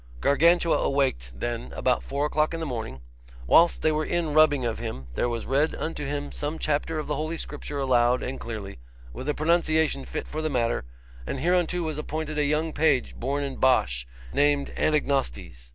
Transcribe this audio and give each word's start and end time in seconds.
Gargantua 0.19 0.77
awaked, 0.79 1.31
then, 1.39 1.71
about 1.75 2.01
four 2.01 2.25
o'clock 2.25 2.55
in 2.55 2.59
the 2.59 2.65
morning. 2.65 3.01
Whilst 3.45 3.83
they 3.83 3.91
were 3.91 4.03
in 4.03 4.33
rubbing 4.33 4.65
of 4.65 4.79
him, 4.79 5.05
there 5.13 5.29
was 5.29 5.45
read 5.45 5.75
unto 5.75 6.07
him 6.07 6.31
some 6.31 6.57
chapter 6.57 6.97
of 6.97 7.05
the 7.05 7.13
holy 7.15 7.37
Scripture 7.37 7.77
aloud 7.77 8.23
and 8.23 8.39
clearly, 8.39 8.79
with 9.13 9.29
a 9.29 9.35
pronunciation 9.35 10.05
fit 10.05 10.27
for 10.27 10.41
the 10.41 10.49
matter, 10.49 10.85
and 11.27 11.39
hereunto 11.41 11.83
was 11.83 11.99
appointed 11.99 12.39
a 12.39 12.45
young 12.45 12.73
page 12.73 13.13
born 13.15 13.43
in 13.43 13.57
Basche, 13.57 14.07
named 14.33 14.71
Anagnostes. 14.75 15.69